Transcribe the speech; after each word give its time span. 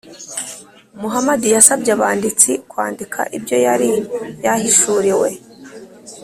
muhamadi 1.01 1.47
yasabye 1.55 1.89
abanditsi 1.97 2.51
kwandika 2.69 3.19
ibyo 3.37 3.57
yari 3.65 3.89
yahishuriwe, 4.45 5.29